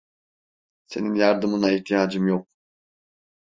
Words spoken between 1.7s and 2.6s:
ihtiyacım yok.